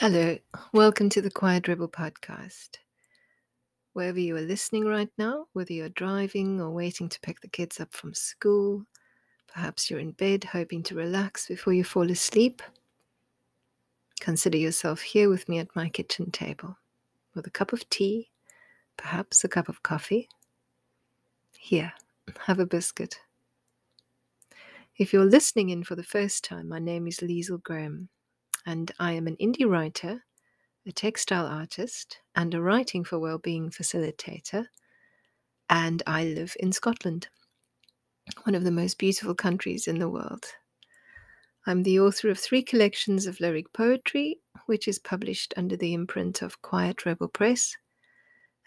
Hello, 0.00 0.34
welcome 0.72 1.10
to 1.10 1.20
the 1.20 1.30
Quiet 1.30 1.68
Rebel 1.68 1.86
podcast. 1.86 2.78
Wherever 3.92 4.18
you 4.18 4.34
are 4.34 4.40
listening 4.40 4.86
right 4.86 5.10
now, 5.18 5.44
whether 5.52 5.74
you're 5.74 5.90
driving 5.90 6.58
or 6.58 6.70
waiting 6.70 7.06
to 7.10 7.20
pick 7.20 7.42
the 7.42 7.48
kids 7.48 7.80
up 7.80 7.92
from 7.92 8.14
school, 8.14 8.86
perhaps 9.46 9.90
you're 9.90 10.00
in 10.00 10.12
bed 10.12 10.42
hoping 10.42 10.82
to 10.84 10.94
relax 10.94 11.48
before 11.48 11.74
you 11.74 11.84
fall 11.84 12.10
asleep, 12.10 12.62
consider 14.20 14.56
yourself 14.56 15.02
here 15.02 15.28
with 15.28 15.46
me 15.50 15.58
at 15.58 15.76
my 15.76 15.90
kitchen 15.90 16.30
table 16.30 16.78
with 17.34 17.46
a 17.46 17.50
cup 17.50 17.74
of 17.74 17.86
tea, 17.90 18.30
perhaps 18.96 19.44
a 19.44 19.48
cup 19.48 19.68
of 19.68 19.82
coffee. 19.82 20.30
Here, 21.58 21.92
have 22.46 22.58
a 22.58 22.64
biscuit. 22.64 23.20
If 24.96 25.12
you're 25.12 25.26
listening 25.26 25.68
in 25.68 25.84
for 25.84 25.94
the 25.94 26.02
first 26.02 26.42
time, 26.42 26.70
my 26.70 26.78
name 26.78 27.06
is 27.06 27.18
Liesl 27.18 27.62
Graham 27.62 28.08
and 28.66 28.92
I 28.98 29.12
am 29.12 29.26
an 29.26 29.36
indie 29.36 29.68
writer, 29.68 30.24
a 30.86 30.92
textile 30.92 31.46
artist, 31.46 32.18
and 32.34 32.54
a 32.54 32.60
writing 32.60 33.04
for 33.04 33.18
well-being 33.18 33.70
facilitator. 33.70 34.66
And 35.68 36.02
I 36.06 36.24
live 36.24 36.56
in 36.60 36.72
Scotland, 36.72 37.28
one 38.44 38.54
of 38.54 38.64
the 38.64 38.70
most 38.70 38.98
beautiful 38.98 39.34
countries 39.34 39.86
in 39.86 39.98
the 39.98 40.08
world. 40.08 40.46
I'm 41.66 41.82
the 41.82 42.00
author 42.00 42.30
of 42.30 42.38
three 42.38 42.62
collections 42.62 43.26
of 43.26 43.40
lyric 43.40 43.72
poetry, 43.72 44.40
which 44.66 44.88
is 44.88 44.98
published 44.98 45.54
under 45.56 45.76
the 45.76 45.94
imprint 45.94 46.42
of 46.42 46.62
Quiet 46.62 47.04
Rebel 47.04 47.28
Press, 47.28 47.76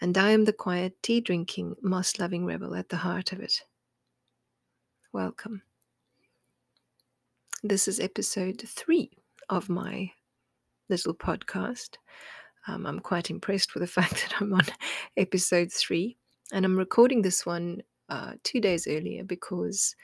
and 0.00 0.16
I 0.16 0.30
am 0.30 0.44
the 0.44 0.52
quiet 0.52 0.94
tea 1.02 1.20
drinking, 1.20 1.74
moss 1.82 2.18
loving 2.18 2.44
rebel 2.44 2.74
at 2.74 2.88
the 2.88 2.96
heart 2.96 3.32
of 3.32 3.40
it. 3.40 3.62
Welcome. 5.12 5.62
This 7.62 7.88
is 7.88 8.00
episode 8.00 8.62
three 8.66 9.10
of 9.48 9.68
my 9.68 10.10
little 10.88 11.14
podcast. 11.14 11.96
Um, 12.66 12.86
I'm 12.86 13.00
quite 13.00 13.30
impressed 13.30 13.74
with 13.74 13.82
the 13.82 13.86
fact 14.00 14.14
that 14.14 14.40
I'm 14.40 14.52
on 14.52 14.64
episode 15.16 15.72
three, 15.72 16.16
and 16.52 16.64
I'm 16.64 16.76
recording 16.76 17.22
this 17.22 17.44
one 17.44 17.82
uh, 18.08 18.32
two 18.42 18.60
days 18.60 18.86
earlier 18.86 19.24
because 19.24 19.94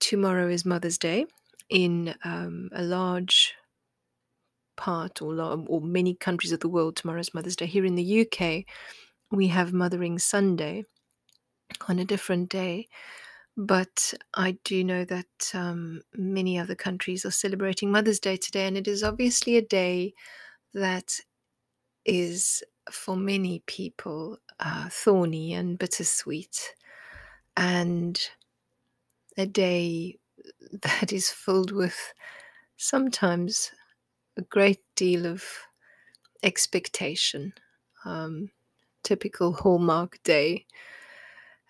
tomorrow 0.00 0.48
is 0.48 0.64
Mother's 0.64 0.98
Day 0.98 1.26
in 1.70 2.14
um, 2.24 2.68
a 2.74 2.82
large 2.82 3.54
part 4.76 5.22
or, 5.22 5.34
or 5.66 5.80
many 5.80 6.14
countries 6.14 6.52
of 6.52 6.60
the 6.60 6.68
world. 6.68 6.96
Tomorrow 6.96 7.20
is 7.20 7.34
Mother's 7.34 7.56
Day. 7.56 7.66
Here 7.66 7.84
in 7.84 7.94
the 7.94 8.26
UK, 8.26 8.64
we 9.30 9.48
have 9.48 9.72
Mothering 9.72 10.18
Sunday 10.18 10.84
on 11.88 11.98
a 11.98 12.04
different 12.04 12.48
day. 12.48 12.88
But 13.56 14.14
I 14.34 14.58
do 14.64 14.82
know 14.82 15.04
that 15.04 15.50
um, 15.54 16.02
many 16.14 16.58
other 16.58 16.74
countries 16.74 17.24
are 17.24 17.30
celebrating 17.30 17.90
Mother's 17.90 18.20
Day 18.20 18.36
today, 18.36 18.66
and 18.66 18.76
it 18.76 18.88
is 18.88 19.02
obviously 19.04 19.56
a 19.56 19.62
day 19.62 20.14
that 20.74 21.20
is 22.04 22.62
for 22.90 23.16
many 23.16 23.62
people 23.66 24.38
uh, 24.60 24.88
thorny 24.90 25.54
and 25.54 25.78
bittersweet, 25.78 26.74
and 27.56 28.20
a 29.38 29.46
day 29.46 30.18
that 30.82 31.12
is 31.12 31.30
filled 31.30 31.72
with 31.72 32.14
sometimes 32.76 33.72
a 34.36 34.42
great 34.42 34.80
deal 34.96 35.26
of 35.26 35.44
expectation. 36.42 37.54
Um, 38.04 38.50
typical 39.04 39.52
Hallmark 39.52 40.18
day. 40.24 40.66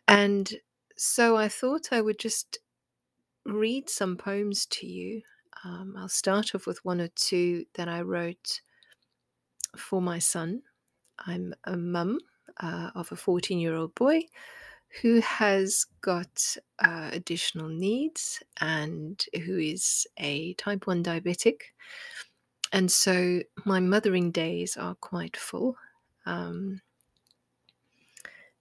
And 0.08 0.52
so 0.96 1.36
I 1.36 1.48
thought 1.48 1.92
I 1.92 2.00
would 2.00 2.18
just 2.18 2.58
read 3.44 3.90
some 3.90 4.16
poems 4.16 4.66
to 4.66 4.86
you. 4.86 5.22
Um, 5.64 5.94
I'll 5.96 6.08
start 6.08 6.54
off 6.54 6.66
with 6.66 6.84
one 6.84 7.00
or 7.00 7.08
two 7.08 7.66
that 7.74 7.88
I 7.88 8.02
wrote 8.02 8.60
for 9.76 10.00
my 10.00 10.18
son. 10.18 10.62
I'm 11.18 11.54
a 11.64 11.76
mum 11.76 12.18
uh, 12.60 12.90
of 12.94 13.10
a 13.12 13.16
14 13.16 13.58
year 13.58 13.74
old 13.74 13.94
boy 13.94 14.22
who 15.02 15.20
has 15.20 15.86
got 16.02 16.56
uh, 16.78 17.10
additional 17.12 17.68
needs 17.68 18.42
and 18.60 19.24
who 19.44 19.58
is 19.58 20.06
a 20.18 20.54
type 20.54 20.86
1 20.86 21.02
diabetic. 21.02 21.62
And 22.72 22.90
so 22.90 23.40
my 23.64 23.80
mothering 23.80 24.30
days 24.30 24.76
are 24.76 24.94
quite 24.96 25.36
full. 25.36 25.76
Um, 26.26 26.80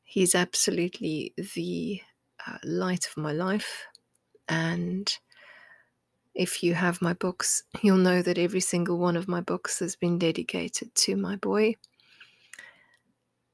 he's 0.04 0.36
absolutely 0.36 1.34
the 1.56 2.02
uh, 2.48 2.58
light 2.64 3.08
of 3.08 3.18
my 3.18 3.32
life. 3.32 3.86
And 4.48 5.12
if 6.36 6.64
you 6.64 6.74
have 6.74 7.02
my 7.02 7.14
books, 7.14 7.64
you'll 7.82 7.98
know 7.98 8.22
that 8.22 8.38
every 8.38 8.60
single 8.60 8.98
one 8.98 9.16
of 9.16 9.28
my 9.28 9.42
books 9.42 9.80
has 9.80 9.96
been 9.96 10.18
dedicated 10.18 10.94
to 10.96 11.16
my 11.16 11.36
boy. 11.36 11.76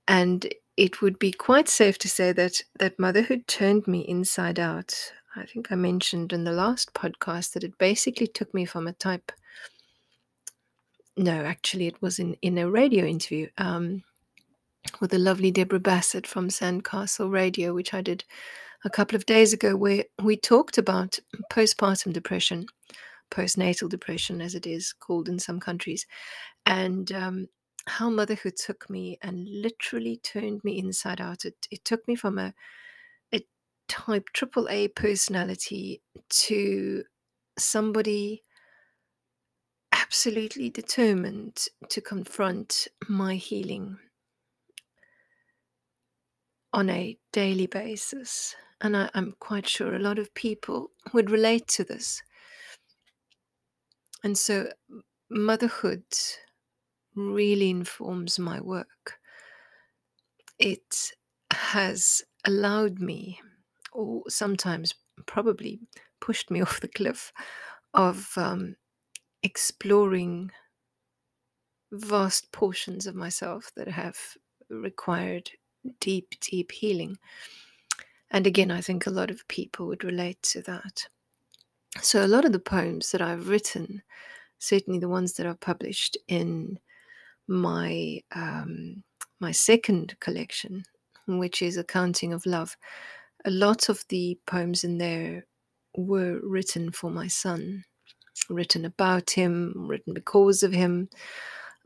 And 0.07 0.47
it 0.77 1.01
would 1.01 1.19
be 1.19 1.31
quite 1.31 1.67
safe 1.67 1.97
to 1.99 2.09
say 2.09 2.31
that 2.31 2.61
that 2.79 2.97
motherhood 2.97 3.47
turned 3.47 3.85
me 3.85 3.99
inside 3.99 4.59
out. 4.59 5.11
I 5.35 5.45
think 5.45 5.71
I 5.71 5.75
mentioned 5.75 6.33
in 6.33 6.45
the 6.45 6.51
last 6.51 6.93
podcast 6.93 7.53
that 7.53 7.63
it 7.63 7.77
basically 7.77 8.27
took 8.27 8.53
me 8.53 8.65
from 8.65 8.87
a 8.87 8.93
type. 8.93 9.31
No, 11.17 11.43
actually, 11.43 11.87
it 11.87 12.01
was 12.01 12.17
in, 12.17 12.37
in 12.41 12.57
a 12.57 12.69
radio 12.69 13.05
interview 13.05 13.49
um, 13.57 14.03
with 15.01 15.11
the 15.11 15.19
lovely 15.19 15.51
Deborah 15.51 15.79
Bassett 15.79 16.25
from 16.25 16.47
Sandcastle 16.47 17.29
Radio, 17.29 17.73
which 17.73 17.93
I 17.93 18.01
did 18.01 18.23
a 18.85 18.89
couple 18.89 19.15
of 19.15 19.25
days 19.25 19.53
ago 19.53 19.75
where 19.75 20.05
we 20.21 20.37
talked 20.37 20.77
about 20.77 21.19
postpartum 21.51 22.13
depression, 22.13 22.65
postnatal 23.31 23.89
depression, 23.89 24.41
as 24.41 24.55
it 24.55 24.65
is 24.65 24.93
called 24.93 25.27
in 25.27 25.39
some 25.39 25.59
countries, 25.59 26.05
and 26.65 27.11
um, 27.11 27.47
how 27.87 28.09
motherhood 28.09 28.55
took 28.55 28.89
me 28.89 29.17
and 29.21 29.47
literally 29.49 30.17
turned 30.17 30.63
me 30.63 30.79
inside 30.79 31.19
out. 31.19 31.45
It, 31.45 31.67
it 31.71 31.83
took 31.83 32.07
me 32.07 32.15
from 32.15 32.37
a, 32.37 32.53
a 33.33 33.45
type 33.87 34.29
triple 34.33 34.67
A 34.69 34.87
personality 34.89 36.01
to 36.29 37.03
somebody 37.57 38.43
absolutely 39.91 40.69
determined 40.69 41.65
to 41.89 42.01
confront 42.01 42.87
my 43.07 43.35
healing 43.35 43.97
on 46.71 46.89
a 46.89 47.17
daily 47.31 47.67
basis 47.67 48.55
and 48.81 48.95
I, 48.95 49.09
I'm 49.13 49.35
quite 49.39 49.67
sure 49.67 49.93
a 49.93 49.99
lot 49.99 50.19
of 50.19 50.33
people 50.33 50.91
would 51.13 51.29
relate 51.29 51.67
to 51.69 51.83
this. 51.83 52.21
And 54.23 54.37
so, 54.37 54.71
motherhood 55.29 56.03
really 57.15 57.69
informs 57.69 58.39
my 58.39 58.59
work. 58.59 59.19
It 60.57 61.11
has 61.51 62.21
allowed 62.45 62.99
me, 62.99 63.41
or 63.93 64.23
sometimes 64.29 64.95
probably 65.25 65.79
pushed 66.19 66.51
me 66.51 66.61
off 66.63 66.81
the 66.81 66.87
cliff, 66.87 67.31
of 67.93 68.31
um, 68.37 68.75
exploring 69.43 70.51
vast 71.91 72.51
portions 72.51 73.07
of 73.07 73.15
myself 73.15 73.71
that 73.75 73.87
have 73.87 74.37
required 74.69 75.51
deep, 75.99 76.35
deep 76.39 76.71
healing. 76.71 77.17
And 78.31 78.45
again, 78.45 78.71
I 78.71 78.81
think 78.81 79.07
a 79.07 79.11
lot 79.11 79.31
of 79.31 79.47
people 79.47 79.87
would 79.87 80.03
relate 80.03 80.41
to 80.43 80.61
that. 80.63 81.07
So, 82.01 82.23
a 82.23 82.27
lot 82.27 82.45
of 82.45 82.51
the 82.51 82.59
poems 82.59 83.11
that 83.11 83.21
I've 83.21 83.49
written, 83.49 84.03
certainly 84.59 84.99
the 84.99 85.09
ones 85.09 85.33
that 85.33 85.47
are 85.47 85.55
published 85.55 86.17
in 86.27 86.79
my 87.47 88.21
um, 88.35 89.03
my 89.39 89.51
second 89.51 90.15
collection, 90.19 90.83
which 91.27 91.61
is 91.61 91.77
Accounting 91.77 92.33
of 92.33 92.45
Love, 92.45 92.77
a 93.45 93.51
lot 93.51 93.89
of 93.89 94.05
the 94.09 94.37
poems 94.45 94.83
in 94.83 94.97
there 94.97 95.45
were 95.95 96.39
written 96.43 96.91
for 96.91 97.09
my 97.09 97.27
son, 97.27 97.83
written 98.49 98.85
about 98.85 99.31
him, 99.31 99.73
written 99.75 100.13
because 100.13 100.61
of 100.61 100.71
him. 100.71 101.09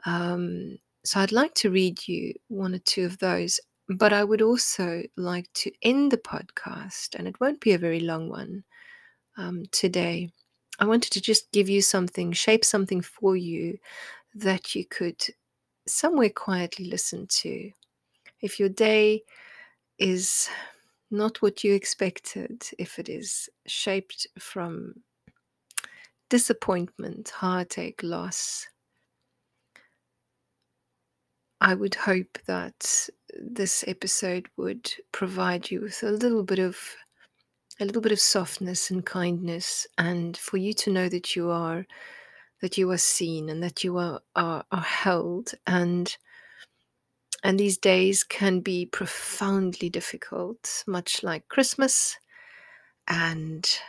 Um, 0.06 0.78
so 1.06 1.20
I'd 1.20 1.32
like 1.32 1.54
to 1.56 1.70
read 1.70 2.08
you 2.08 2.34
one 2.48 2.76
or 2.76 2.80
two 2.80 3.06
of 3.06 3.20
those. 3.20 3.60
But 3.90 4.14
I 4.14 4.24
would 4.24 4.42
also 4.42 5.04
like 5.18 5.52
to 5.56 5.72
end 5.82 6.12
the 6.12 6.18
podcast, 6.18 7.16
and 7.16 7.28
it 7.28 7.40
won't 7.40 7.60
be 7.60 7.74
a 7.74 7.78
very 7.78 8.00
long 8.00 8.30
one 8.30 8.64
um, 9.38 9.64
today. 9.72 10.30
I 10.80 10.86
wanted 10.86 11.12
to 11.14 11.22
just 11.22 11.52
give 11.52 11.70
you 11.70 11.82
something, 11.82 12.32
shape 12.32 12.66
something 12.66 13.02
for 13.02 13.36
you 13.36 13.78
that 14.36 14.74
you 14.74 14.86
could 14.86 15.22
somewhere 15.88 16.30
quietly 16.30 16.86
listen 16.86 17.28
to. 17.28 17.72
If 18.42 18.60
your 18.60 18.70
day 18.70 19.24
is 20.00 20.50
not 21.12 21.42
what 21.42 21.64
you 21.64 21.74
expected, 21.74 22.64
if 22.80 22.98
it 23.00 23.10
is 23.10 23.50
shaped 23.68 24.28
from 24.40 24.96
disappointment, 26.30 27.30
heartache, 27.30 28.02
loss, 28.02 28.68
I 31.64 31.76
would 31.76 31.96
hope 31.96 32.40
that 32.46 33.10
this 33.40 33.86
episode 33.88 34.50
would 34.58 34.92
provide 35.14 35.72
you 35.72 35.80
with 35.80 36.04
a 36.04 36.12
little 36.12 36.44
bit 36.44 36.60
of 36.60 36.78
a 37.80 37.86
little 37.86 38.02
bit 38.02 38.12
of 38.12 38.20
softness 38.20 38.92
and 38.92 39.06
kindness 39.06 39.88
and 39.98 40.36
for 40.36 40.58
you 40.58 40.74
to 40.74 40.92
know 40.92 41.08
that 41.08 41.38
you 41.38 41.50
are 41.50 41.86
that 42.62 42.78
you 42.78 42.92
are 42.92 42.98
seen 42.98 43.50
and 43.50 43.64
that 43.64 43.82
you 43.82 43.98
are, 43.98 44.20
are, 44.36 44.66
are 44.74 44.82
held 44.82 45.54
and 45.66 46.18
and 47.46 47.58
these 47.58 47.78
days 47.78 48.26
can 48.26 48.60
be 48.60 48.86
profoundly 48.86 49.90
difficult, 49.90 50.84
much 50.86 51.24
like 51.24 51.48
Christmas 51.48 52.18
and 53.08 53.80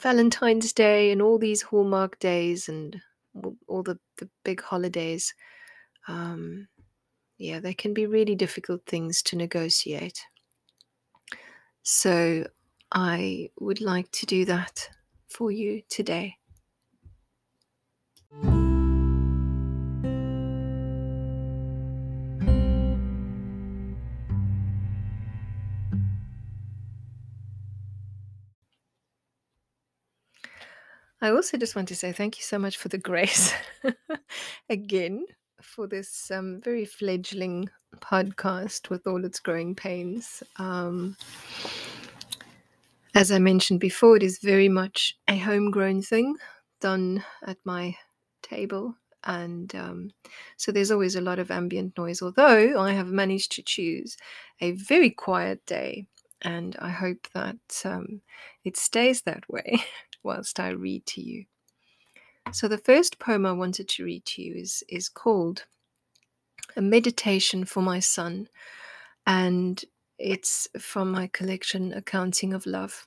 Valentine's 0.00 0.72
Day 0.72 1.12
and 1.12 1.22
all 1.22 1.38
these 1.38 1.62
hallmark 1.62 2.18
days 2.18 2.68
and 2.68 3.00
all 3.68 3.84
the, 3.84 3.98
the 4.18 4.28
big 4.44 4.62
holidays. 4.62 5.34
Um, 6.06 6.68
yeah, 7.38 7.60
they 7.60 7.74
can 7.74 7.94
be 7.94 8.06
really 8.06 8.34
difficult 8.34 8.84
things 8.86 9.22
to 9.22 9.36
negotiate. 9.36 10.24
So 11.82 12.46
I 12.92 13.50
would 13.60 13.80
like 13.80 14.10
to 14.12 14.26
do 14.26 14.44
that 14.44 14.88
for 15.28 15.50
you 15.50 15.82
today. 15.90 16.36
I 31.20 31.30
also 31.30 31.56
just 31.56 31.74
want 31.74 31.88
to 31.88 31.96
say 31.96 32.12
thank 32.12 32.36
you 32.36 32.42
so 32.42 32.58
much 32.58 32.76
for 32.76 32.88
the 32.88 32.98
grace 32.98 33.54
again 34.68 35.24
for 35.64 35.86
this 35.86 36.30
um, 36.30 36.60
very 36.62 36.84
fledgling 36.84 37.68
podcast 37.98 38.90
with 38.90 39.06
all 39.06 39.24
its 39.24 39.40
growing 39.40 39.74
pains. 39.74 40.42
Um, 40.56 41.16
as 43.14 43.30
I 43.30 43.38
mentioned 43.38 43.80
before, 43.80 44.16
it 44.16 44.22
is 44.22 44.38
very 44.38 44.68
much 44.68 45.16
a 45.28 45.36
homegrown 45.36 46.02
thing 46.02 46.36
done 46.80 47.24
at 47.46 47.58
my 47.64 47.96
table. 48.42 48.94
And 49.24 49.74
um, 49.74 50.10
so 50.56 50.70
there's 50.70 50.90
always 50.90 51.16
a 51.16 51.20
lot 51.20 51.38
of 51.38 51.50
ambient 51.50 51.96
noise, 51.96 52.20
although 52.20 52.78
I 52.78 52.92
have 52.92 53.06
managed 53.06 53.52
to 53.52 53.62
choose 53.62 54.16
a 54.60 54.72
very 54.72 55.10
quiet 55.10 55.64
day. 55.66 56.06
And 56.42 56.76
I 56.78 56.90
hope 56.90 57.26
that 57.34 57.82
um, 57.86 58.20
it 58.64 58.76
stays 58.76 59.22
that 59.22 59.48
way 59.48 59.82
whilst 60.22 60.60
I 60.60 60.70
read 60.70 61.06
to 61.06 61.22
you. 61.22 61.46
So 62.52 62.68
the 62.68 62.78
first 62.78 63.18
poem 63.18 63.46
I 63.46 63.52
wanted 63.52 63.88
to 63.88 64.04
read 64.04 64.24
to 64.26 64.42
you 64.42 64.54
is, 64.54 64.84
is 64.88 65.08
called 65.08 65.64
A 66.76 66.82
Meditation 66.82 67.64
for 67.64 67.82
My 67.82 67.98
Son, 67.98 68.48
and 69.26 69.82
it's 70.18 70.68
from 70.78 71.10
my 71.10 71.26
collection 71.26 71.92
Accounting 71.92 72.52
of 72.52 72.66
Love. 72.66 73.06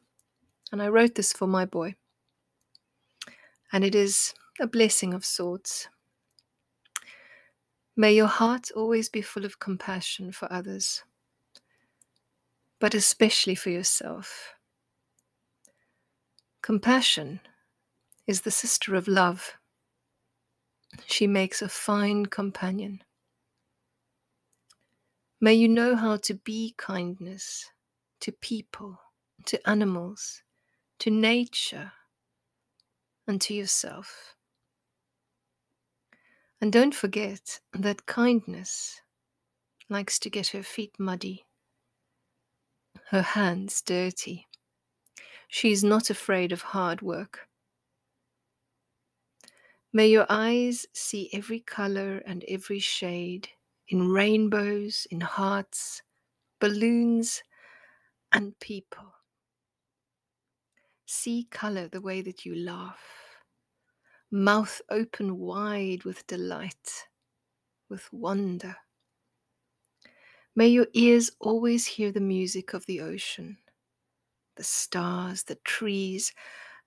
And 0.71 0.81
I 0.81 0.89
wrote 0.89 1.15
this 1.15 1.31
for 1.31 1.47
my 1.47 1.65
boy. 1.65 1.95
And 3.71 3.83
it 3.83 3.95
is 3.95 4.33
a 4.59 4.67
blessing 4.67 5.13
of 5.13 5.23
sorts. 5.23 5.87
May 7.95 8.13
your 8.13 8.27
heart 8.27 8.69
always 8.75 9.07
be 9.07 9.21
full 9.21 9.45
of 9.45 9.59
compassion 9.59 10.31
for 10.31 10.51
others, 10.51 11.03
but 12.79 12.93
especially 12.93 13.55
for 13.55 13.69
yourself. 13.69 14.53
Compassion 16.61 17.39
is 18.27 18.41
the 18.41 18.51
sister 18.51 18.93
of 18.95 19.07
love. 19.07 19.53
She 21.05 21.27
makes 21.27 21.61
a 21.61 21.69
fine 21.69 22.25
companion. 22.25 23.03
May 25.39 25.53
you 25.53 25.67
know 25.67 25.95
how 25.95 26.17
to 26.17 26.33
be 26.33 26.73
kindness 26.77 27.69
to 28.21 28.31
people, 28.31 28.99
to 29.45 29.69
animals, 29.69 30.41
to 30.99 31.11
nature, 31.11 31.93
and 33.27 33.39
to 33.41 33.53
yourself. 33.53 34.35
And 36.59 36.73
don't 36.73 36.95
forget 36.95 37.59
that 37.73 38.07
kindness 38.07 39.01
likes 39.89 40.17
to 40.19 40.29
get 40.29 40.47
her 40.47 40.63
feet 40.63 40.93
muddy, 40.97 41.45
her 43.09 43.21
hands 43.21 43.81
dirty. 43.81 44.47
She 45.47 45.71
is 45.71 45.83
not 45.83 46.09
afraid 46.09 46.51
of 46.51 46.61
hard 46.61 47.01
work. 47.01 47.47
May 49.97 50.09
your 50.09 50.27
eyes 50.29 50.85
see 50.93 51.27
every 51.33 51.59
color 51.59 52.21
and 52.27 52.45
every 52.47 52.77
shade 52.77 53.49
in 53.87 54.09
rainbows, 54.09 55.07
in 55.09 55.21
hearts, 55.21 56.03
balloons, 56.59 57.41
and 58.31 58.53
people. 58.59 59.15
See 61.07 61.47
color 61.49 61.87
the 61.87 61.99
way 61.99 62.21
that 62.21 62.45
you 62.45 62.53
laugh, 62.53 63.01
mouth 64.29 64.83
open 64.91 65.39
wide 65.39 66.03
with 66.03 66.27
delight, 66.27 67.07
with 67.89 68.07
wonder. 68.13 68.75
May 70.55 70.67
your 70.67 70.89
ears 70.93 71.31
always 71.39 71.87
hear 71.87 72.11
the 72.11 72.21
music 72.21 72.75
of 72.75 72.85
the 72.85 73.01
ocean 73.01 73.57
the 74.57 74.63
stars, 74.63 75.41
the 75.45 75.57
trees, 75.65 76.33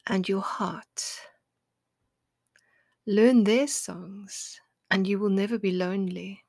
and 0.07 0.29
your 0.29 0.43
heart. 0.43 1.30
Learn 3.06 3.44
their 3.44 3.67
songs, 3.67 4.58
and 4.91 5.06
you 5.06 5.19
will 5.19 5.29
never 5.29 5.58
be 5.58 5.70
lonely. 5.70 6.47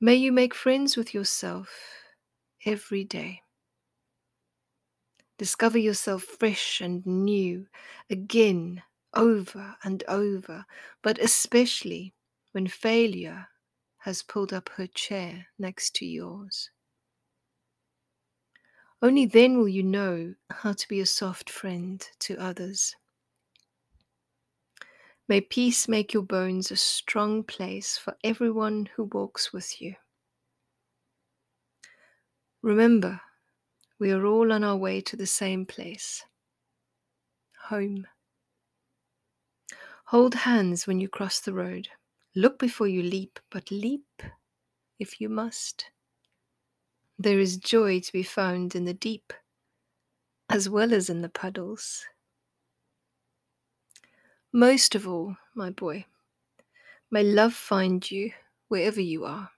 May 0.00 0.14
you 0.14 0.32
make 0.32 0.54
friends 0.54 0.96
with 0.96 1.12
yourself 1.12 1.68
every 2.64 3.04
day. 3.04 3.42
Discover 5.38 5.78
yourself 5.78 6.24
fresh 6.24 6.80
and 6.82 7.06
new 7.06 7.68
again, 8.10 8.82
over 9.14 9.78
and 9.82 10.04
over, 10.08 10.66
but 11.00 11.18
especially 11.18 12.14
when 12.52 12.66
failure 12.68 13.48
has 13.98 14.22
pulled 14.22 14.52
up 14.52 14.68
her 14.70 14.86
chair 14.86 15.46
next 15.58 15.94
to 15.96 16.04
yours. 16.06 16.70
Only 19.00 19.24
then 19.24 19.56
will 19.56 19.68
you 19.70 19.82
know 19.82 20.34
how 20.50 20.74
to 20.74 20.88
be 20.88 21.00
a 21.00 21.06
soft 21.06 21.48
friend 21.48 22.06
to 22.18 22.36
others. 22.36 22.94
May 25.28 25.40
peace 25.40 25.88
make 25.88 26.12
your 26.12 26.22
bones 26.22 26.70
a 26.70 26.76
strong 26.76 27.42
place 27.42 27.98
for 27.98 28.16
everyone 28.22 28.88
who 28.94 29.04
walks 29.04 29.52
with 29.52 29.80
you. 29.80 29.96
Remember, 32.62 33.20
we 33.98 34.12
are 34.12 34.24
all 34.24 34.52
on 34.52 34.62
our 34.62 34.76
way 34.76 35.00
to 35.00 35.16
the 35.16 35.26
same 35.26 35.66
place 35.66 36.24
home. 37.66 38.06
Hold 40.06 40.34
hands 40.34 40.86
when 40.86 41.00
you 41.00 41.08
cross 41.08 41.40
the 41.40 41.52
road. 41.52 41.88
Look 42.36 42.58
before 42.58 42.86
you 42.86 43.02
leap, 43.02 43.40
but 43.50 43.70
leap 43.72 44.22
if 45.00 45.20
you 45.20 45.28
must. 45.28 45.86
There 47.18 47.40
is 47.40 47.56
joy 47.56 48.00
to 48.00 48.12
be 48.12 48.22
found 48.22 48.76
in 48.76 48.84
the 48.84 48.94
deep, 48.94 49.32
as 50.48 50.68
well 50.68 50.92
as 50.94 51.10
in 51.10 51.22
the 51.22 51.28
puddles. 51.28 52.04
Most 54.52 54.94
of 54.94 55.06
all, 55.06 55.36
my 55.54 55.70
boy, 55.70 56.06
may 57.10 57.22
love 57.22 57.54
find 57.54 58.08
you 58.10 58.32
wherever 58.68 59.00
you 59.00 59.24
are. 59.24 59.50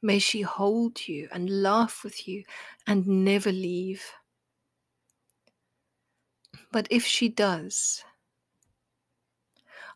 May 0.00 0.18
she 0.18 0.42
hold 0.42 1.08
you 1.08 1.28
and 1.32 1.62
laugh 1.62 2.04
with 2.04 2.28
you 2.28 2.44
and 2.86 3.06
never 3.06 3.50
leave. 3.50 4.04
But 6.70 6.86
if 6.90 7.04
she 7.04 7.28
does, 7.28 8.04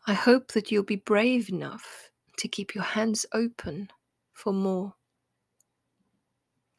I 0.05 0.13
hope 0.13 0.51
that 0.51 0.71
you'll 0.71 0.83
be 0.83 0.97
brave 0.97 1.49
enough 1.49 2.09
to 2.37 2.47
keep 2.47 2.75
your 2.75 2.83
hands 2.83 3.25
open 3.31 3.89
for 4.33 4.51
more. 4.51 4.95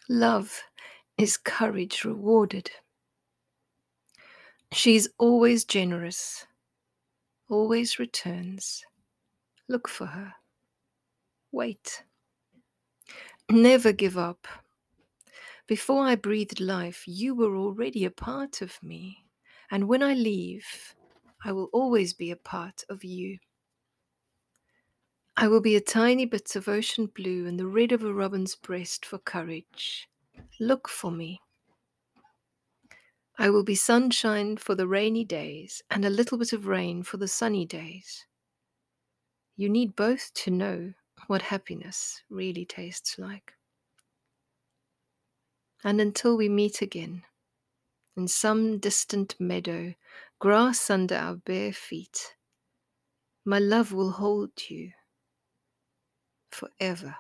Love 0.09 0.63
is 1.17 1.39
courage 1.39 2.05
rewarded. 2.05 2.71
She's 4.73 5.09
always 5.19 5.65
generous, 5.65 6.47
always 7.55 7.99
returns. 7.99 8.85
Look 9.69 9.89
for 9.89 10.07
her. 10.07 10.35
Wait. 11.53 12.03
Never 13.49 13.93
give 13.93 14.19
up. 14.19 14.47
Before 15.67 16.05
I 16.05 16.17
breathed 16.17 16.61
life, 16.61 17.05
you 17.07 17.35
were 17.35 17.57
already 17.57 18.05
a 18.05 18.11
part 18.11 18.61
of 18.61 18.83
me. 18.83 19.25
And 19.71 19.89
when 19.89 20.03
I 20.03 20.15
leave, 20.15 20.95
I 21.45 21.53
will 21.53 21.71
always 21.73 22.13
be 22.13 22.31
a 22.31 22.37
part 22.37 22.85
of 22.89 23.05
you. 23.05 23.39
I 25.37 25.49
will 25.49 25.61
be 25.61 25.77
a 25.77 25.81
tiny 25.81 26.27
bit 26.27 26.55
of 26.57 26.69
ocean 26.69 27.07
blue 27.07 27.47
and 27.47 27.59
the 27.59 27.67
red 27.67 27.93
of 27.93 28.05
a 28.05 28.13
robin's 28.13 28.57
breast 28.57 29.07
for 29.07 29.19
courage. 29.19 30.09
Look 30.61 30.89
for 30.89 31.11
me. 31.11 31.41
I 33.37 33.51
will 33.51 33.65
be 33.65 33.75
sunshine 33.75 34.57
for 34.57 34.75
the 34.75 34.87
rainy 34.87 35.25
days 35.25 35.83
and 35.91 36.05
a 36.05 36.11
little 36.11 36.39
bit 36.39 36.53
of 36.53 36.67
rain 36.67 37.03
for 37.03 37.17
the 37.17 37.29
sunny 37.29 37.67
days. 37.67 38.27
You 39.57 39.69
need 39.69 39.97
both 39.97 40.33
to 40.35 40.51
know 40.51 40.95
what 41.27 41.43
happiness 41.43 42.23
really 42.31 42.65
tastes 42.65 43.19
like. 43.19 43.55
And 45.83 46.01
until 46.01 46.37
we 46.37 46.49
meet 46.49 46.81
again, 46.81 47.25
in 48.17 48.29
some 48.29 48.79
distant 48.79 49.35
meadow, 49.41 49.95
grass 50.39 50.89
under 50.89 51.17
our 51.17 51.35
bare 51.35 51.73
feet. 51.73 52.37
My 53.45 53.59
love 53.59 53.93
will 53.93 54.13
hold 54.13 54.53
you 54.69 54.93
forever. 56.51 57.17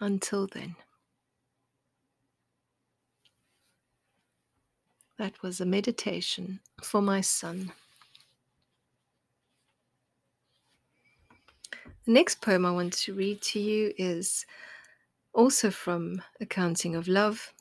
Until 0.00 0.46
then. 0.48 0.76
That 5.18 5.42
was 5.42 5.60
a 5.60 5.66
meditation 5.66 6.60
for 6.80 7.02
my 7.02 7.20
son. 7.20 7.72
The 12.04 12.12
next 12.12 12.40
poem 12.40 12.64
I 12.64 12.70
want 12.70 12.92
to 12.94 13.14
read 13.14 13.42
to 13.42 13.60
you 13.60 13.92
is 13.98 14.46
also 15.32 15.70
from 15.72 16.22
Accounting 16.40 16.94
of 16.94 17.08
Love, 17.08 17.52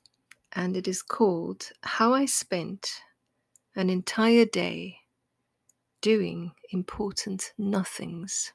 and 0.54 0.78
it 0.78 0.88
is 0.88 1.02
called 1.02 1.72
How 1.82 2.14
I 2.14 2.26
Spent 2.26 3.02
an 3.76 3.90
Entire 3.90 4.46
Day 4.46 5.00
Doing 6.02 6.52
Important 6.72 7.54
Nothings. 7.58 8.54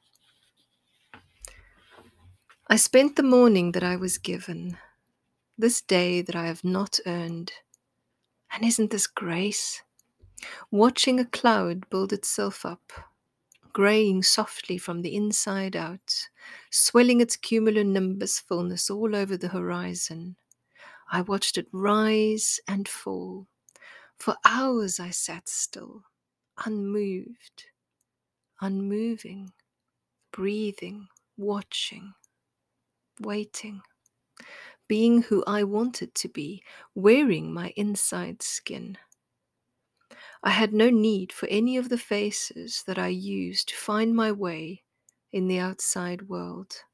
I 2.69 2.77
spent 2.77 3.17
the 3.17 3.23
morning 3.25 3.73
that 3.73 3.83
I 3.83 3.97
was 3.97 4.17
given, 4.17 4.79
this 5.59 5.83
day 5.83 6.23
that 6.23 6.37
I 6.37 6.47
have 6.47 6.63
not 6.63 7.01
earned. 7.05 7.53
And 8.53 8.65
isn't 8.65 8.91
this 8.91 9.07
grace? 9.09 9.83
Watching 10.71 11.21
a 11.21 11.27
cloud 11.27 11.89
build 11.91 12.13
itself 12.13 12.67
up 12.67 12.93
graying 13.73 14.23
softly 14.23 14.79
from 14.79 15.03
the 15.03 15.15
inside 15.17 15.77
out, 15.77 16.29
swelling 16.71 17.21
its 17.21 17.37
cumulonimbus 17.37 18.41
fullness 18.41 18.91
all 18.91 19.17
over 19.17 19.37
the 19.37 19.49
horizon. 19.49 20.37
I 21.11 21.23
watched 21.23 21.59
it 21.59 21.69
rise 21.73 22.61
and 22.69 22.89
fall. 22.89 23.49
For 24.19 24.37
hours 24.45 25.01
I 25.01 25.11
sat 25.11 25.49
still, 25.49 26.05
unmoved, 26.67 27.67
unmoving, 28.61 29.53
breathing, 30.33 31.09
watching, 31.37 32.15
waiting, 33.21 33.83
being 34.89 35.23
who 35.23 35.45
I 35.47 35.65
wanted 35.65 36.15
to 36.17 36.29
be, 36.29 36.63
wearing 36.95 37.53
my 37.53 37.73
inside 37.77 38.43
skin. 38.43 38.99
I 40.43 40.51
had 40.51 40.73
no 40.73 40.91
need 40.91 41.33
for 41.33 41.47
any 41.49 41.77
of 41.77 41.89
the 41.89 41.99
faces 41.99 42.83
that 42.85 42.99
I 42.99 43.09
used 43.09 43.69
to 43.69 43.77
find 43.77 44.15
my 44.15 44.31
way 44.31 44.85
in 45.33 45.49
the 45.49 45.59
outside 45.59 46.29
world. 46.29 46.85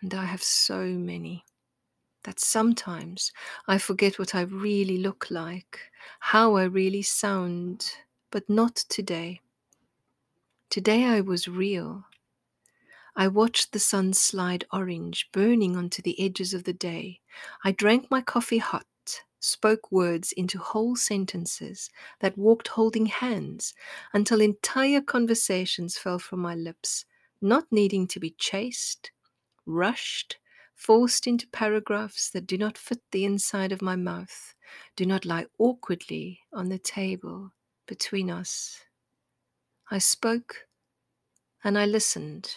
And 0.00 0.14
I 0.14 0.24
have 0.24 0.42
so 0.42 0.86
many 0.86 1.44
that 2.24 2.40
sometimes 2.40 3.32
I 3.68 3.78
forget 3.78 4.18
what 4.18 4.34
I 4.34 4.42
really 4.42 4.98
look 4.98 5.30
like, 5.30 5.92
how 6.20 6.56
I 6.56 6.64
really 6.64 7.02
sound, 7.02 7.92
but 8.30 8.48
not 8.50 8.76
today. 8.76 9.42
Today 10.70 11.04
I 11.04 11.22
was 11.22 11.48
real. 11.48 12.04
I 13.16 13.28
watched 13.28 13.72
the 13.72 13.80
sun 13.80 14.12
slide 14.12 14.64
orange, 14.72 15.28
burning 15.32 15.76
onto 15.76 16.02
the 16.02 16.20
edges 16.20 16.54
of 16.54 16.64
the 16.64 16.72
day. 16.72 17.20
I 17.64 17.72
drank 17.72 18.10
my 18.10 18.20
coffee 18.20 18.58
hot 18.58 18.86
spoke 19.40 19.92
words 19.92 20.32
into 20.32 20.58
whole 20.58 20.96
sentences 20.96 21.88
that 22.20 22.36
walked 22.36 22.68
holding 22.68 23.06
hands 23.06 23.74
until 24.12 24.40
entire 24.40 25.00
conversations 25.00 25.96
fell 25.96 26.18
from 26.18 26.40
my 26.40 26.54
lips, 26.54 27.04
not 27.40 27.70
needing 27.70 28.08
to 28.08 28.20
be 28.20 28.30
chased, 28.30 29.12
rushed, 29.66 30.38
forced 30.74 31.26
into 31.26 31.46
paragraphs 31.48 32.30
that 32.30 32.46
do 32.46 32.58
not 32.58 32.78
fit 32.78 33.00
the 33.12 33.24
inside 33.24 33.72
of 33.72 33.82
my 33.82 33.96
mouth, 33.96 34.54
do 34.96 35.06
not 35.06 35.24
lie 35.24 35.46
awkwardly 35.58 36.40
on 36.52 36.68
the 36.68 36.78
table 36.78 37.52
between 37.86 38.30
us. 38.30 38.84
I 39.90 39.98
spoke 39.98 40.66
and 41.62 41.78
I 41.78 41.86
listened. 41.86 42.56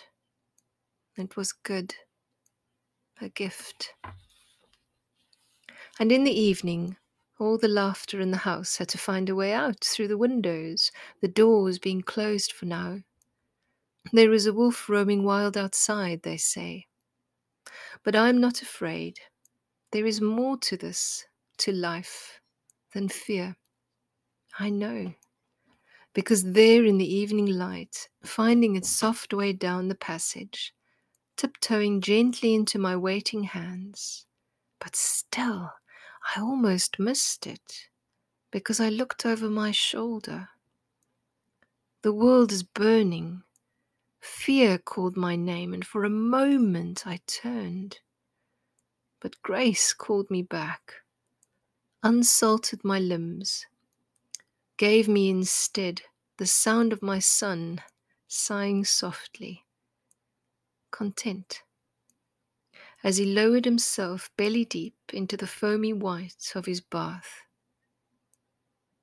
It 1.19 1.35
was 1.35 1.51
good, 1.51 1.95
a 3.19 3.27
gift. 3.27 3.93
And 5.99 6.13
in 6.13 6.23
the 6.23 6.31
evening, 6.31 6.95
all 7.37 7.57
the 7.57 7.67
laughter 7.67 8.21
in 8.21 8.31
the 8.31 8.37
house 8.37 8.77
had 8.77 8.87
to 8.89 8.97
find 8.97 9.27
a 9.27 9.35
way 9.35 9.51
out 9.51 9.83
through 9.83 10.07
the 10.07 10.17
windows, 10.17 10.91
the 11.21 11.27
doors 11.27 11.77
being 11.77 12.01
closed 12.01 12.53
for 12.53 12.67
now. 12.67 12.99
There 14.13 14.31
is 14.31 14.45
a 14.45 14.53
wolf 14.53 14.87
roaming 14.87 15.25
wild 15.25 15.57
outside, 15.57 16.21
they 16.23 16.37
say. 16.37 16.87
But 18.03 18.15
I 18.15 18.29
am 18.29 18.39
not 18.39 18.61
afraid. 18.61 19.19
There 19.91 20.05
is 20.05 20.21
more 20.21 20.55
to 20.59 20.77
this, 20.77 21.25
to 21.57 21.73
life, 21.73 22.39
than 22.93 23.09
fear. 23.09 23.57
I 24.57 24.69
know. 24.69 25.13
Because 26.13 26.53
there 26.53 26.85
in 26.85 26.97
the 26.97 27.13
evening 27.13 27.47
light, 27.47 28.07
finding 28.23 28.77
its 28.77 28.89
soft 28.89 29.33
way 29.33 29.51
down 29.51 29.89
the 29.89 29.95
passage, 29.95 30.73
tiptoeing 31.39 32.01
gently 32.01 32.53
into 32.53 32.77
my 32.77 32.97
waiting 32.97 33.43
hands, 33.43 34.25
but 34.77 34.93
still 34.93 35.71
I 36.35 36.41
almost 36.41 36.99
missed 36.99 37.47
it 37.47 37.87
because 38.51 38.81
I 38.81 38.89
looked 38.89 39.25
over 39.25 39.49
my 39.49 39.71
shoulder. 39.71 40.49
The 42.01 42.11
world 42.11 42.51
is 42.51 42.63
burning. 42.63 43.43
Fear 44.19 44.79
called 44.79 45.15
my 45.15 45.37
name, 45.37 45.73
and 45.73 45.87
for 45.87 46.03
a 46.03 46.09
moment 46.09 47.07
I 47.07 47.21
turned. 47.25 47.99
But 49.21 49.41
grace 49.41 49.93
called 49.93 50.29
me 50.29 50.41
back, 50.41 50.95
unsalted 52.03 52.83
my 52.83 52.99
limbs, 52.99 53.65
gave 54.75 55.07
me 55.07 55.29
instead 55.29 56.01
the 56.35 56.45
sound 56.45 56.91
of 56.91 57.01
my 57.01 57.19
son 57.19 57.81
sighing 58.27 58.83
softly, 58.83 59.63
content 60.91 61.63
as 63.03 63.17
he 63.17 63.25
lowered 63.25 63.65
himself 63.65 64.29
belly 64.37 64.65
deep 64.65 64.95
into 65.13 65.37
the 65.37 65.47
foamy 65.47 65.93
white 65.93 66.51
of 66.55 66.65
his 66.65 66.81
bath, 66.81 67.43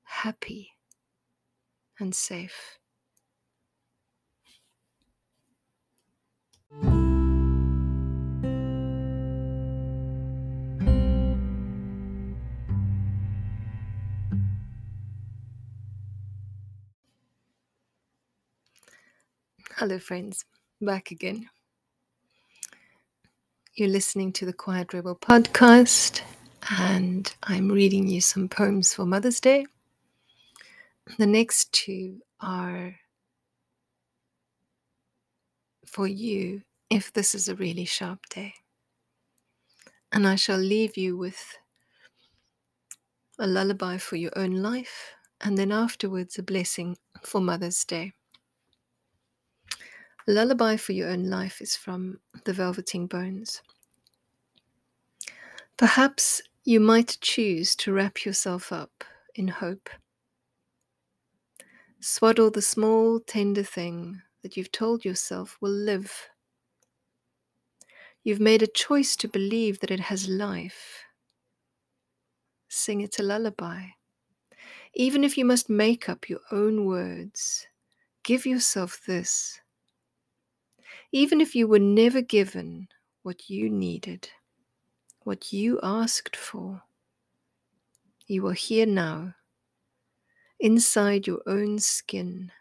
happy 0.03 0.71
and 1.99 2.13
safe. 2.13 2.77
Hello, 19.75 19.99
friends, 19.99 20.43
back 20.81 21.11
again. 21.11 21.49
You're 23.77 23.89
listening 23.89 24.33
to 24.33 24.45
the 24.47 24.53
Quiet 24.53 24.91
Rebel 24.91 25.15
podcast, 25.15 26.21
and 26.79 27.31
I'm 27.43 27.69
reading 27.69 28.07
you 28.07 28.21
some 28.21 28.49
poems 28.49 28.91
for 28.91 29.05
Mother's 29.05 29.39
Day. 29.39 29.67
The 31.19 31.27
next 31.27 31.71
two 31.73 32.21
are 32.41 32.95
for 35.85 36.07
you 36.07 36.63
if 36.89 37.13
this 37.13 37.35
is 37.35 37.49
a 37.49 37.55
really 37.55 37.85
sharp 37.85 38.25
day. 38.29 38.55
And 40.11 40.27
I 40.27 40.37
shall 40.37 40.57
leave 40.57 40.97
you 40.97 41.15
with 41.15 41.39
a 43.37 43.45
lullaby 43.45 43.97
for 43.97 44.15
your 44.15 44.35
own 44.35 44.55
life, 44.55 45.11
and 45.41 45.55
then 45.55 45.71
afterwards 45.71 46.39
a 46.39 46.41
blessing 46.41 46.97
for 47.21 47.39
Mother's 47.39 47.85
Day. 47.85 48.13
Lullaby 50.29 50.75
for 50.75 50.91
Your 50.91 51.09
Own 51.09 51.23
Life 51.29 51.61
is 51.61 51.77
from 51.77 52.19
The 52.43 52.51
Velveteen 52.51 53.07
Bones. 53.07 53.61
Perhaps 55.77 56.41
you 56.65 56.81
might 56.81 57.17
choose 57.21 57.77
to 57.77 57.93
wrap 57.93 58.25
yourself 58.25 58.73
up 58.73 59.05
in 59.35 59.47
hope. 59.47 59.89
Swaddle 62.01 62.51
the 62.51 62.61
small, 62.61 63.21
tender 63.21 63.63
thing 63.63 64.21
that 64.43 64.57
you've 64.57 64.73
told 64.73 65.05
yourself 65.05 65.57
will 65.61 65.71
live. 65.71 66.27
You've 68.21 68.41
made 68.41 68.61
a 68.61 68.67
choice 68.67 69.15
to 69.15 69.29
believe 69.29 69.79
that 69.79 69.91
it 69.91 70.01
has 70.01 70.27
life. 70.27 71.05
Sing 72.67 72.99
it 72.99 73.17
a 73.17 73.23
lullaby. 73.23 73.85
Even 74.93 75.23
if 75.23 75.37
you 75.37 75.45
must 75.45 75.69
make 75.69 76.09
up 76.09 76.27
your 76.27 76.41
own 76.51 76.85
words, 76.85 77.65
give 78.23 78.45
yourself 78.45 78.99
this 79.07 79.61
even 81.11 81.41
if 81.41 81.55
you 81.55 81.67
were 81.67 81.79
never 81.79 82.21
given 82.21 82.87
what 83.23 83.49
you 83.49 83.69
needed, 83.69 84.29
what 85.23 85.53
you 85.53 85.79
asked 85.81 86.35
for. 86.35 86.83
You 88.27 88.45
are 88.47 88.53
here 88.53 88.85
now, 88.85 89.35
inside 90.59 91.27
your 91.27 91.41
own 91.47 91.79
skin. 91.79 92.51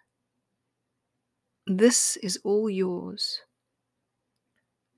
This 1.66 2.16
is 2.18 2.38
all 2.44 2.70
yours. 2.70 3.40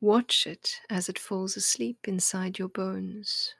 Watch 0.00 0.46
it 0.46 0.80
as 0.90 1.08
it 1.08 1.18
falls 1.18 1.56
asleep 1.56 2.06
inside 2.06 2.58
your 2.58 2.68
bones. 2.68 3.54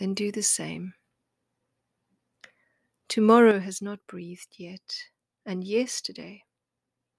then 0.00 0.14
do 0.14 0.32
the 0.32 0.42
same. 0.42 0.94
Tomorrow 3.08 3.60
has 3.60 3.80
not 3.80 4.00
breathed 4.06 4.56
yet, 4.58 4.96
and 5.44 5.62
yesterday 5.62 6.45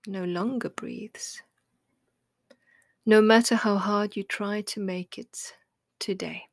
no 0.07 0.23
longer 0.23 0.69
breathes. 0.69 1.41
No 3.05 3.21
matter 3.21 3.55
how 3.55 3.77
hard 3.77 4.15
you 4.15 4.23
try 4.23 4.61
to 4.61 4.79
make 4.79 5.17
it 5.17 5.53
today, 5.99 6.43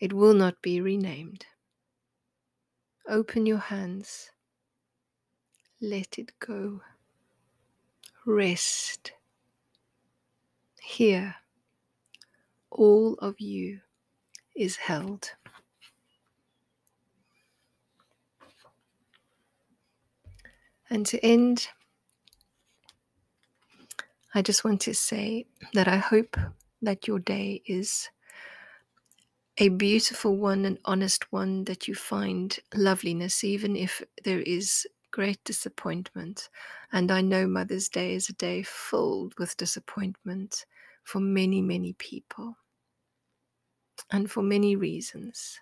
it 0.00 0.12
will 0.12 0.34
not 0.34 0.62
be 0.62 0.80
renamed. 0.80 1.46
Open 3.08 3.46
your 3.46 3.58
hands, 3.58 4.30
let 5.80 6.18
it 6.18 6.32
go, 6.40 6.80
rest. 8.24 9.12
Here, 10.82 11.36
all 12.70 13.14
of 13.14 13.40
you 13.40 13.80
is 14.54 14.76
held. 14.76 15.32
And 20.88 21.04
to 21.06 21.24
end, 21.24 21.68
I 24.36 24.42
just 24.42 24.64
want 24.64 24.82
to 24.82 24.92
say 24.92 25.46
that 25.72 25.88
I 25.88 25.96
hope 25.96 26.36
that 26.82 27.08
your 27.08 27.18
day 27.18 27.62
is 27.64 28.10
a 29.56 29.70
beautiful 29.70 30.36
one, 30.36 30.66
an 30.66 30.78
honest 30.84 31.32
one, 31.32 31.64
that 31.64 31.88
you 31.88 31.94
find 31.94 32.54
loveliness, 32.74 33.42
even 33.44 33.76
if 33.76 34.02
there 34.24 34.40
is 34.40 34.86
great 35.10 35.42
disappointment. 35.44 36.50
And 36.92 37.10
I 37.10 37.22
know 37.22 37.46
Mother's 37.46 37.88
Day 37.88 38.14
is 38.14 38.28
a 38.28 38.34
day 38.34 38.62
filled 38.62 39.32
with 39.38 39.56
disappointment 39.56 40.66
for 41.02 41.18
many, 41.18 41.62
many 41.62 41.94
people 41.94 42.58
and 44.12 44.30
for 44.30 44.42
many 44.42 44.76
reasons. 44.76 45.58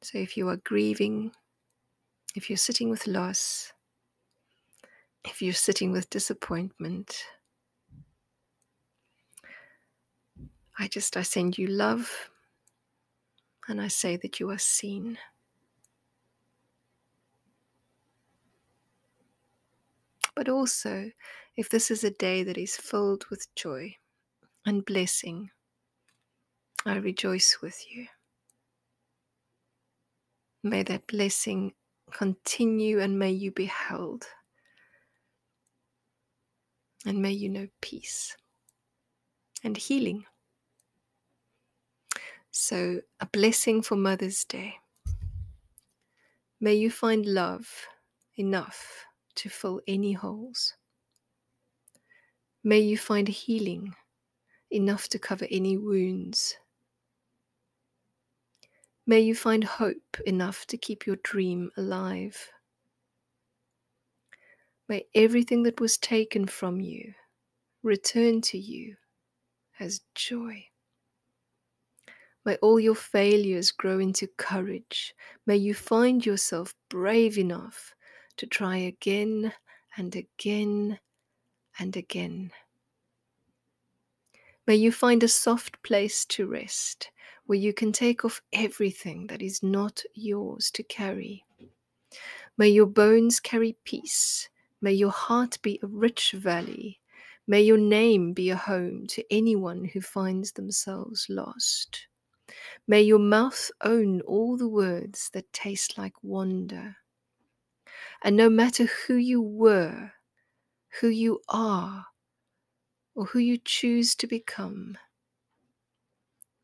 So 0.00 0.16
if 0.16 0.38
you 0.38 0.48
are 0.48 0.56
grieving, 0.56 1.32
if 2.34 2.48
you're 2.48 2.56
sitting 2.56 2.88
with 2.88 3.06
loss, 3.06 3.74
if 5.24 5.40
you're 5.40 5.52
sitting 5.52 5.92
with 5.92 6.10
disappointment, 6.10 7.24
I 10.78 10.88
just 10.88 11.16
I 11.16 11.22
send 11.22 11.58
you 11.58 11.66
love 11.66 12.30
and 13.68 13.80
I 13.80 13.88
say 13.88 14.16
that 14.16 14.40
you 14.40 14.50
are 14.50 14.58
seen. 14.58 15.18
But 20.34 20.48
also, 20.48 21.12
if 21.56 21.68
this 21.68 21.90
is 21.90 22.02
a 22.04 22.10
day 22.10 22.42
that 22.42 22.56
is 22.56 22.76
filled 22.76 23.26
with 23.30 23.54
joy 23.54 23.96
and 24.64 24.84
blessing, 24.84 25.50
I 26.84 26.96
rejoice 26.96 27.58
with 27.62 27.84
you. 27.94 28.08
May 30.64 30.82
that 30.84 31.06
blessing 31.06 31.74
continue 32.10 32.98
and 33.00 33.18
may 33.18 33.30
you 33.30 33.50
be 33.50 33.66
held. 33.66 34.26
And 37.04 37.20
may 37.20 37.32
you 37.32 37.48
know 37.48 37.68
peace 37.80 38.36
and 39.64 39.76
healing. 39.76 40.24
So, 42.50 43.00
a 43.18 43.26
blessing 43.26 43.82
for 43.82 43.96
Mother's 43.96 44.44
Day. 44.44 44.74
May 46.60 46.74
you 46.74 46.90
find 46.90 47.26
love 47.26 47.88
enough 48.36 49.04
to 49.36 49.48
fill 49.48 49.80
any 49.88 50.12
holes. 50.12 50.74
May 52.62 52.78
you 52.78 52.96
find 52.96 53.26
healing 53.26 53.94
enough 54.70 55.08
to 55.08 55.18
cover 55.18 55.46
any 55.50 55.76
wounds. 55.76 56.56
May 59.06 59.20
you 59.20 59.34
find 59.34 59.64
hope 59.64 60.20
enough 60.26 60.66
to 60.66 60.76
keep 60.76 61.06
your 61.06 61.16
dream 61.16 61.72
alive. 61.76 62.51
May 64.92 65.06
everything 65.14 65.62
that 65.62 65.80
was 65.80 65.96
taken 65.96 66.46
from 66.46 66.78
you 66.78 67.14
return 67.82 68.42
to 68.42 68.58
you 68.58 68.96
as 69.80 70.02
joy. 70.14 70.66
May 72.44 72.56
all 72.56 72.78
your 72.78 72.94
failures 72.94 73.70
grow 73.70 73.98
into 74.00 74.26
courage. 74.36 75.14
May 75.46 75.56
you 75.56 75.72
find 75.72 76.26
yourself 76.26 76.74
brave 76.90 77.38
enough 77.38 77.94
to 78.36 78.46
try 78.46 78.76
again 78.76 79.54
and 79.96 80.14
again 80.14 80.98
and 81.78 81.96
again. 81.96 82.52
May 84.66 84.74
you 84.74 84.92
find 84.92 85.22
a 85.22 85.28
soft 85.28 85.82
place 85.82 86.26
to 86.26 86.46
rest 86.46 87.10
where 87.46 87.58
you 87.58 87.72
can 87.72 87.92
take 87.92 88.26
off 88.26 88.42
everything 88.52 89.28
that 89.28 89.40
is 89.40 89.62
not 89.62 90.02
yours 90.12 90.70
to 90.72 90.82
carry. 90.82 91.46
May 92.58 92.68
your 92.68 92.84
bones 92.84 93.40
carry 93.40 93.74
peace. 93.84 94.50
May 94.82 94.92
your 94.92 95.12
heart 95.12 95.58
be 95.62 95.78
a 95.80 95.86
rich 95.86 96.32
valley. 96.32 97.00
May 97.46 97.62
your 97.62 97.78
name 97.78 98.32
be 98.32 98.50
a 98.50 98.56
home 98.56 99.06
to 99.08 99.24
anyone 99.30 99.84
who 99.84 100.00
finds 100.00 100.52
themselves 100.52 101.26
lost. 101.28 102.08
May 102.88 103.02
your 103.02 103.20
mouth 103.20 103.70
own 103.82 104.20
all 104.22 104.56
the 104.56 104.68
words 104.68 105.30
that 105.34 105.52
taste 105.52 105.96
like 105.96 106.14
wonder. 106.22 106.96
And 108.24 108.36
no 108.36 108.50
matter 108.50 108.86
who 109.06 109.14
you 109.14 109.40
were, 109.40 110.14
who 111.00 111.08
you 111.08 111.40
are, 111.48 112.06
or 113.14 113.26
who 113.26 113.38
you 113.38 113.58
choose 113.58 114.16
to 114.16 114.26
become, 114.26 114.98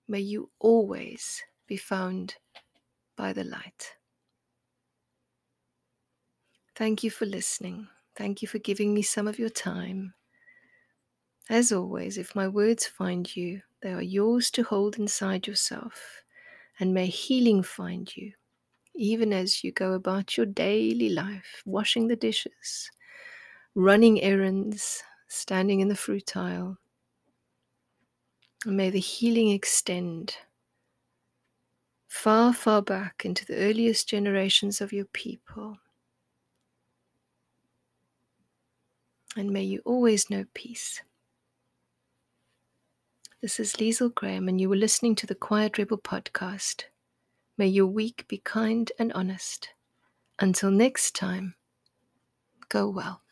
may 0.09 0.21
you 0.21 0.51
always 0.59 1.43
be 1.69 1.77
found 1.77 2.35
by 3.17 3.33
the 3.33 3.45
light. 3.45 3.95
Thank 6.75 7.05
you 7.05 7.11
for 7.11 7.27
listening. 7.27 7.89
Thank 8.19 8.43
you 8.43 8.49
for 8.49 8.59
giving 8.59 8.93
me 8.93 9.03
some 9.03 9.29
of 9.29 9.39
your 9.39 9.49
time. 9.49 10.13
As 11.49 11.71
always, 11.71 12.19
if 12.19 12.35
my 12.35 12.49
words 12.49 12.85
find 12.85 13.35
you, 13.37 13.63
they 13.81 13.93
are 13.93 14.03
yours 14.03 14.51
to 14.51 14.65
hold 14.65 14.99
inside 14.99 15.47
yourself, 15.47 16.25
and 16.81 16.93
may 16.93 17.07
healing 17.07 17.63
find 17.63 18.15
you, 18.17 18.33
even 18.97 19.33
as 19.33 19.63
you 19.63 19.71
go 19.71 19.93
about 19.93 20.37
your 20.37 20.47
daily 20.47 21.11
life, 21.11 21.63
washing 21.65 22.09
the 22.09 22.17
dishes, 22.17 22.91
running 23.77 24.21
errands, 24.21 25.05
standing 25.29 25.79
in 25.79 25.87
the 25.87 25.95
fruit 25.95 26.37
aisle, 26.37 26.77
and 28.67 28.77
may 28.77 28.91
the 28.91 28.99
healing 28.99 29.51
extend 29.51 30.37
far, 32.09 32.53
far 32.53 32.83
back 32.83 33.25
into 33.25 33.47
the 33.47 33.57
earliest 33.57 34.09
generations 34.09 34.81
of 34.81 34.93
your 34.93 35.05
people. 35.05 35.79
And 39.38 39.53
may 39.53 39.62
you 39.62 39.83
always 39.85 40.31
know 40.31 40.46
peace. 40.53 41.01
This 43.40 43.61
is 43.61 43.74
Liesl 43.74 44.12
Graham, 44.12 44.48
and 44.48 44.61
you 44.61 44.68
were 44.68 44.74
listening 44.74 45.14
to 45.14 45.29
the 45.29 45.37
Quiet 45.37 45.79
Rebel 45.79 45.98
podcast. 45.98 46.87
May 47.57 47.68
your 47.68 47.87
week 47.87 48.27
be 48.27 48.38
kind 48.38 48.90
and 48.98 49.12
honest. 49.12 49.68
Until 50.40 50.72
next 50.72 51.14
time, 51.14 51.55
go 52.68 52.88
well. 52.88 53.22